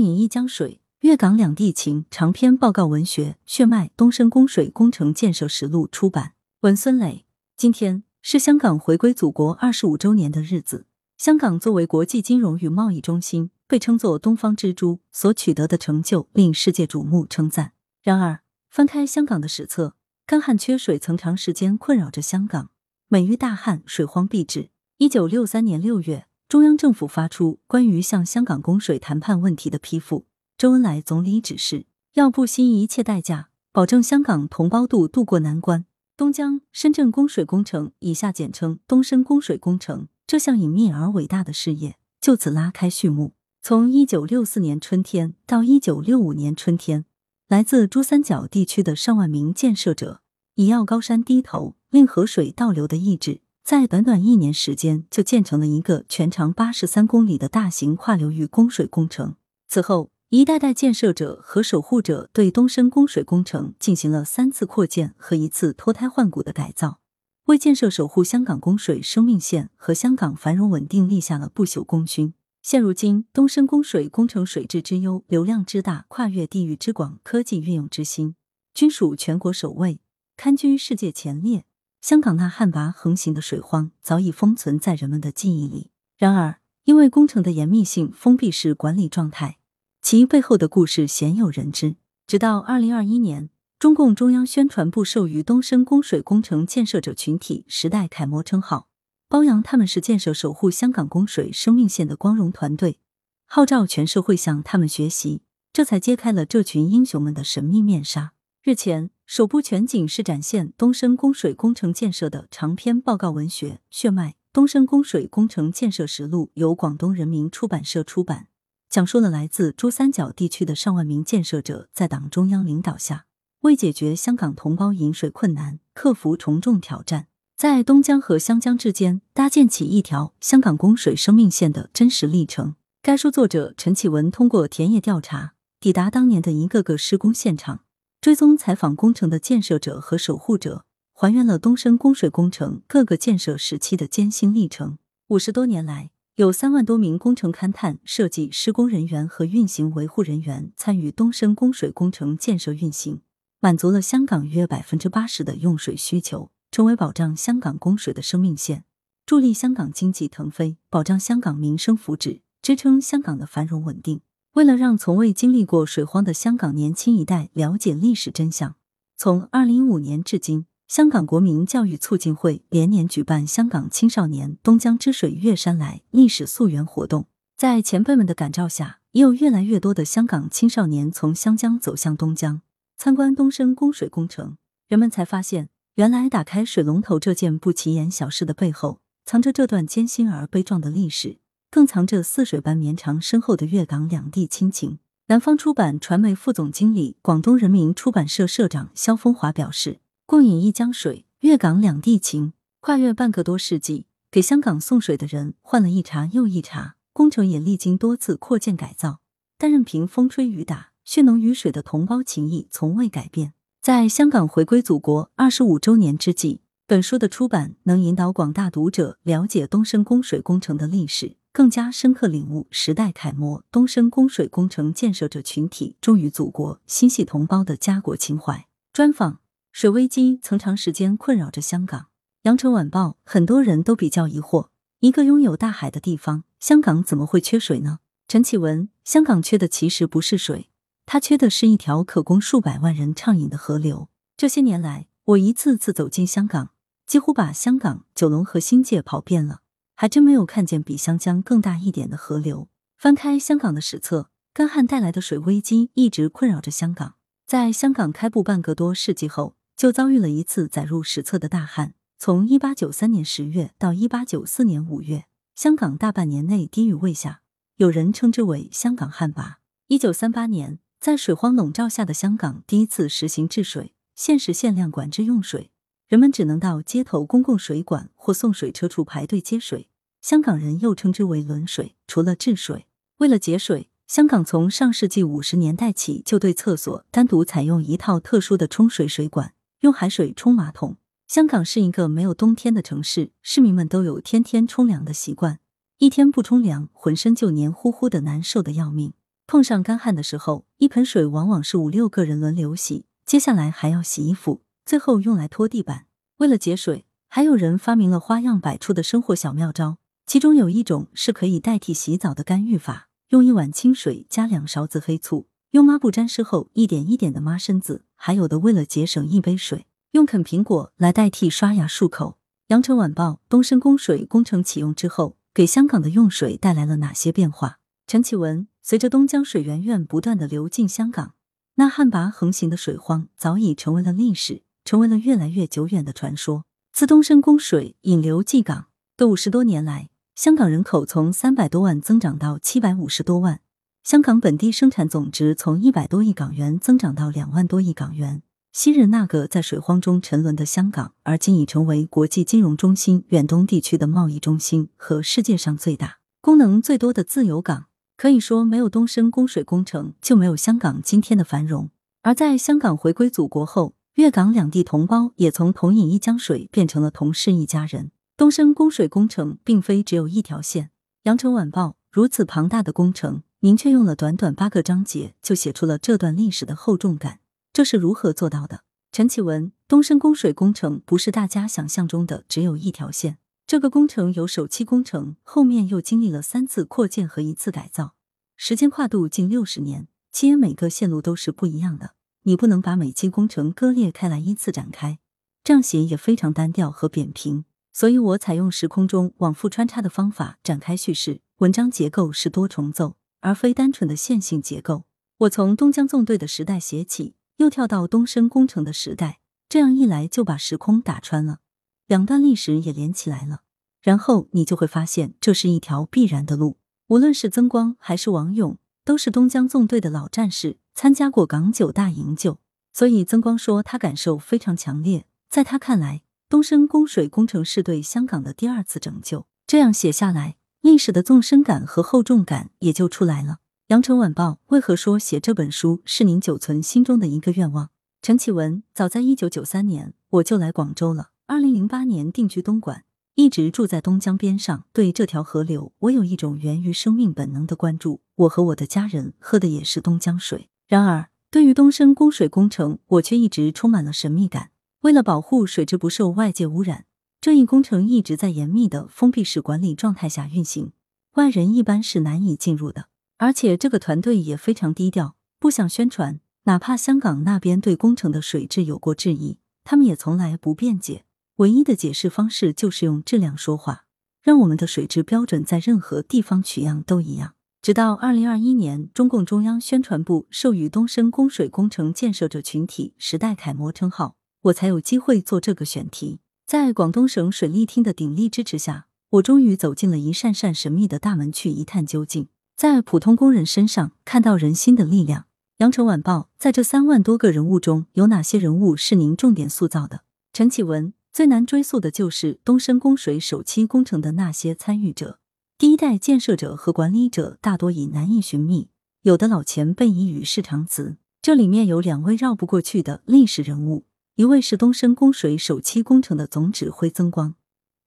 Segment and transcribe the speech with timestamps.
[0.00, 6.32] 饮一江水，粤港两地情长篇报告文学《血脉：东深供水工程建设实录》出版。
[6.60, 7.24] 文孙磊，
[7.56, 10.86] 今天是香港回归祖国二十五周年的日子。
[11.16, 17.72] 香港作为国际金融与贸易中心，被称作“东方之珠”，所取得的成就令世界瞩目称赞。
[18.02, 18.40] 然而，
[18.70, 19.94] 翻开香港的史册，
[20.26, 22.70] 干旱缺水曾长时间困扰着香港。
[23.08, 24.70] 每遇大旱，水荒必至。
[24.96, 26.26] 一九六三年六月。
[26.50, 30.26] 中央政府发出关于向香港供水谈判问题的批复，
[30.58, 35.84] 周恩来总理指示要不惜一切代价保证香港同胞渡渡过难关。
[36.16, 43.34] 东江深圳供水工程（以下简称东深供水工程）这项隐秘而伟大的事业就此拉开序幕。
[43.62, 47.04] 从一九六四年春天到一九六五年春天，
[47.46, 50.20] 来自珠三角地区的上万名建设者
[50.56, 53.40] 以要高山低头，令河水倒流的意志。
[53.70, 59.36] 在短短一年时间，就建成了一个全长八十三公里的大型跨流域供水工程。
[59.68, 66.98] 此后，一代代建设者和守护者对东深供水工程进行了三次扩建和一次脱胎换骨的改造，
[67.44, 72.34] 为建设守护香港供水生命线和香港繁荣稳定立下了不朽功勋。
[72.64, 78.34] 现如今，东深供水工程水质之优、流量之大、跨越地域之广、科技运用之新，
[78.74, 80.00] 均属全国首位，
[80.36, 81.66] 堪居世界前列。
[82.00, 85.90] 香港那旱魃横行的水荒早已封存在人们的记忆里。
[86.16, 89.58] 然而，因为工程的严密性、封闭式管理状态，
[90.00, 91.96] 其背后的故事鲜有人知。
[92.26, 98.88] 直到二零二一年，中共中央宣传部授予东深供水工程建设者群体“时代楷模”称号，
[99.28, 102.98] 褒扬他们是建设守护香港供水生命线的光荣团队，
[103.46, 105.42] 号召全社会向他们学习，
[105.72, 108.32] 这才揭开了这群英雄们的神秘面纱。
[108.62, 109.10] 日前。
[109.32, 118.48] 首部全景式展现东深供水工程建设的长篇报告文学《血脉：东深供水工程建设实录》由广东人民出版社出版，
[118.88, 123.26] 讲述了来自珠三角地区的上万名建设者在党中央领导下，
[123.60, 132.74] 为解决香港同胞饮水困难、克服重重挑战，在东江和湘江之间搭建起一条香港供水生命线的真实历程。
[133.00, 137.82] 该书作者陈启文通过田野调查，抵达当年的一个个施工现场。
[138.20, 144.98] 追踪采访工程的建设者和守护者，还原了东深供水工程各个建设时期的艰辛历程。
[145.28, 153.22] 五十多年来，有三万多名工程勘探、设计、施工人员和运行维护人员参与东深供水工程建设运行，
[153.58, 158.84] 满足了香港约百分之八十的用水需求，成为保障香港供水的生命线，
[159.24, 164.20] 助力香港经济腾飞，保障香港民生福祉，支撑香港的繁荣稳定。
[164.54, 168.74] 为了让从未经历过水荒的香港年轻一代了解历史真相，
[169.16, 177.26] 从二零一五年至今，香港国民教育促进会连年举办香港青少年“东江之水越山来”历史溯源活动。
[177.56, 182.62] 在前辈们的感召下，也有越来越多的香港青少年从湘江走向东江，
[182.96, 184.56] 参观东深供水工程。
[184.88, 191.39] 人们才发现，原来打开水龙头这件不起眼小事的背后，藏着这段艰辛而悲壮的历史。
[191.70, 194.98] 更藏着似水般绵长深厚的粤港两地亲情。
[195.28, 202.52] 南方出版传媒副总经理、广东人民出版社社长肖风华表示：“共饮一江水，粤港两地情。
[202.80, 209.20] 跨越半个多世纪，给香港送水的人换了一茬又一茬，工程也历经多次扩建改造，
[209.56, 213.52] 但任凭风吹雨打，血浓于水的同胞情谊从未改变。
[213.80, 228.66] 在香港回归祖国二十五周年之际，本书的出版能引导广大读者了解东深供水工程的历史。”更加深刻领悟时代楷模东深供水工程建设者群体忠于祖国、心系同胞的家国情怀。
[228.92, 229.40] 专访：
[229.72, 232.06] 水危机曾长时间困扰着香港。
[232.42, 234.68] 羊城晚报：很多人都比较疑惑，
[235.00, 237.98] 一个拥有大海的地方，香港怎么会缺水呢？
[238.28, 240.70] 陈启文：香港缺的其实不是水，
[241.04, 244.08] 它缺的是一条可供数百万人畅饮的河流。
[244.36, 246.70] 这些年来，我一次次走进香港，
[247.06, 249.62] 几乎把香港、九龙和新界跑遍了。
[250.00, 252.70] 还真没有看见比湘江更大一点的河流。
[252.96, 257.16] 翻开香港的史册，干旱带来的水危机一直困扰着香港。
[257.46, 261.92] 在香港开埠半个多世纪后，就遭遇了一次载入史册的大旱。
[262.16, 267.42] 从一八九三年十月到一八九四年五月，香港大半年内滴雨未下，
[267.76, 269.56] 有人称之为“香港旱魃”。
[269.88, 275.70] 一九三八年，在水荒笼罩下的香港第一次实行治水，限时限量管制用水，
[276.10, 279.88] 人们只能到街头公共水管或送水车处排队接水。
[280.20, 281.94] 香港人又称之为轮水。
[282.08, 290.96] 除了治水，为了节水，香港从上世纪五十年代起就对厕所单独采用一套特殊的冲水水管，用海水冲马桶。
[291.28, 295.60] 香港是一个没有冬天的城市，市民们都有天天冲凉的习惯，
[295.98, 299.12] 一天不冲凉，浑身就黏糊糊的，难受的要命。
[299.46, 306.06] 碰上干旱的时候，一盆水往往是五六个人轮流洗，接下来还要洗衣服，最后用来拖地板。
[306.38, 322.36] 为了节水，还有人发明了花样百出的生活小妙招，其中有一种是可以代替洗澡的干预法：用一碗清水加两勺子黑醋，用抹布沾湿后一点一点的抹身子；还有的为了节省一杯水，用啃苹果来代替刷牙漱口。
[322.66, 327.78] 羊城晚报：东深供水工程启用之后，给香港的用水带来了哪些变化？
[328.08, 331.34] 陈启文：随着东江水源源不断的流进香港，
[331.76, 336.64] 那旱魃横行的水荒早已成为了历史，成为了越来越久远的传说。
[336.92, 343.60] 自东深供水引流济港的五十多年来，香港人口从三百多万增长到七百五十多万，
[344.02, 348.42] 香港本地生产总值从一百多亿港元增长到两万多亿港元。
[348.72, 357.84] 昔日那个在水荒中沉沦的香港，而今已成为国际金融中心、远东地区的贸易中心和世界上最大、功能最多的自由港。
[358.16, 361.90] 可以说，没有东深供水工程，就没有香港今天的繁荣。
[362.22, 368.10] 而在香港回归祖国后，粤港两地同胞也从同饮一江水变成了同是一家人。
[368.36, 370.90] 东深供水工程并非只有一条线。
[371.22, 377.40] 羊城晚报如此庞大的工程，您却用了短短八个章节就写出了这段历史的厚重感，
[377.72, 378.82] 这是如何做到的？
[379.10, 383.38] 陈启文，东深供水工程不是大家想象中的只有一条线。
[383.66, 388.12] 这个工程有首期工程，后面又经历了三次扩建和一次改造，
[388.54, 392.10] 时间跨度近六十年，其每个线路都是不一样的。
[392.42, 395.18] 你不能把每期工程割裂开来依次展开，
[395.62, 397.64] 这样写也非常单调和扁平。
[397.92, 405.04] 所以我采用时空中往复穿插的方法展开叙事，文章结构是多重奏，而非单纯的线性结构。
[405.38, 411.58] 我从东江纵队的时代写起，又跳到东深工程的时代，这样一来就把时空打穿了。
[412.06, 413.62] 两段历史也连起来了，
[414.00, 416.78] 然后你就会发现这是一条必然的路。
[417.08, 422.58] 无论是曾光还是王勇，都是东江纵队的老战士，参加过港九大营救，
[422.92, 425.24] 所以曾光说他感受非常强烈。
[425.48, 429.46] 在他看来，东深供水工程是对香港的第二次拯救。
[429.66, 433.60] 这样写下来，历史的纵深感和厚重感也就出来了。
[433.86, 437.88] 羊城晚报为何说写这本书是您久存心中的一个愿望？
[438.20, 441.30] 陈启文，早在一九九三年我就来广州了。
[441.46, 443.04] 二零零八年定居东莞，
[443.36, 444.84] 一直住在东江边上。
[444.92, 448.20] 对这条河流，我有一种源于生命本能的关注。
[448.34, 450.68] 我和我的家人喝的也是东江水。
[450.90, 454.72] 然而，对于东深供水工程，我却一直充满了神秘感。
[455.02, 457.04] 为了保护水质不受外界污染，
[457.40, 460.90] 这一工程一直在严密的封闭式管理状态下运行，
[461.34, 463.06] 外人一般是难以进入的。
[463.38, 466.40] 而且，这个团队也非常低调，不想宣传。
[466.64, 471.24] 哪怕香港那边对工程的水质有过质疑，他们也从来不辩解。
[471.58, 474.06] 唯一的解释方式就是用质量说话，
[474.42, 477.54] 让我们的水质标准在任何地方取样都一样。
[477.82, 486.40] 直到二零二一年，中共中央宣传部授予东深供水工程建设者群体“时代楷模”称号，我才有机会做这个选题。
[486.66, 495.46] 在广东省水利厅的鼎力支持下，我终于走进了一扇扇神秘的大门，去一探究竟，在普通工人身上看到人心的力量。
[495.78, 500.24] 羊城晚报，在这三万多个人物中，有哪些人物是您重点塑造的？
[500.52, 501.14] 陈启文。
[501.32, 505.38] 最难追溯的就是东深供水首期工程的那些参与者，
[505.80, 508.90] 第一代建设者和管理者大多已难以寻觅，
[509.22, 511.16] 有的老前辈已与世长辞。
[511.40, 517.54] 这里面有两位绕不过去的历史人物，一位是东深供水首期工程的总指挥曾光，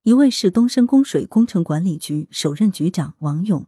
[0.04, 3.66] 一位是东深供水工程管理局首任局长王勇。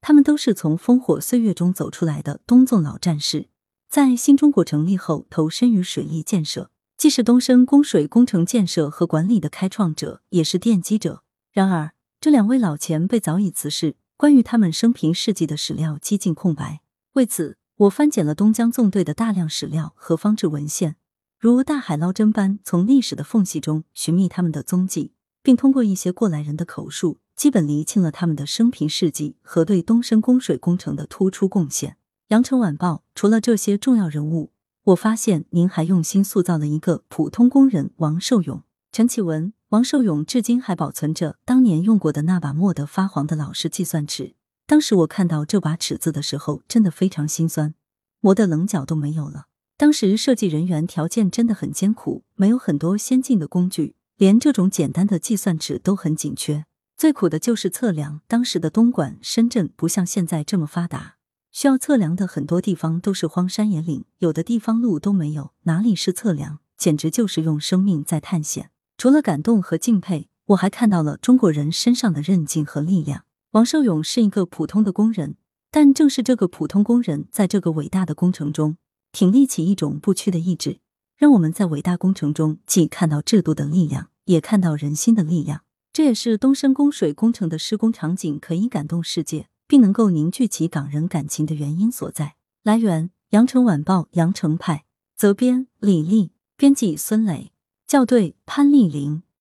[0.00, 3.48] 他们都是从烽火岁月中走出来的东纵老战士，
[3.88, 6.70] 在新中国成立后投身于水利建设。
[6.96, 11.24] 既是东深供水工程建设和管理的开创者，也是奠基者。
[11.50, 11.90] 然而，
[12.20, 16.82] 这两位老前辈早已辞世，关于他们生平事迹的史料几近空白。
[17.14, 20.96] 为此，我翻检了东江纵队的大量史料和方志文献，
[21.38, 31.96] 如大海捞针般从历史的缝隙中寻觅他们的踪迹，并通过一些过来人的口述，基本厘清了他们的生平事迹和对东深供水工程的突出贡献。
[32.28, 34.52] 羊城晚报除了这些重要人物。
[34.84, 38.62] 我发现您还用心塑造了一个普通工人王寿勇。
[38.92, 44.34] 陈启文，王寿勇至今还保存着当年用过的那把磨得发黄的老式计算尺。
[44.66, 47.72] 当时我看到这把尺子的时候，真的非常心酸，
[48.18, 49.46] 磨的棱角都没有了。
[49.76, 56.64] 当时设计人员条件真的很艰苦，没有很多先进的工具，连这种简单的计算尺都很紧缺。
[56.96, 58.22] 最苦的就是测量。
[58.26, 61.14] 当时的东莞、深圳不像现在这么发达。
[61.52, 68.70] 需要测量的很多地方都是荒山野岭，有的地方路都没有，哪里是测量，简直就是用生命在探险。
[69.00, 73.24] 除了感动和敬佩，我还看到了中国人身上的韧劲和力量。
[73.52, 75.36] 王寿勇是一个普通的工人，
[75.70, 78.76] 但正是这个普通工人，在这个伟大的工程中，
[79.10, 80.80] 挺立起一种不屈的意志，
[81.16, 85.62] 让我们在伟大工程中既看到制度的力量，也看到人心的力量。
[85.94, 92.34] 这也是东深供水工程的施工场景可以感动世界，并能够凝聚起港人感情的原因所在。
[92.62, 94.84] 来源：羊城晚报羊城派，
[95.16, 97.50] 责编：李丽，编辑：孙磊，
[97.90, 99.24] 校对：潘丽玲。